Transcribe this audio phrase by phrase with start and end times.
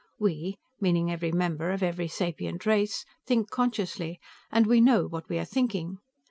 [0.17, 4.19] We meaning every member of every sapient race think consciously,
[4.51, 5.99] and we know what we are thinking.